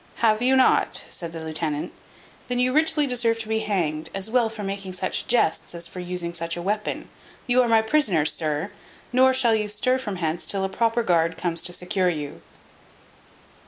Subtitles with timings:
[0.15, 1.93] "Have not you?" said the lieutenant;
[2.47, 5.99] "then you richly deserve to be hanged, as well for making such jests, as for
[5.99, 7.07] using such a weapon:
[7.45, 8.71] you are my prisoner, sir;
[9.13, 12.41] nor shall you stir from hence till a proper guard comes to secure you."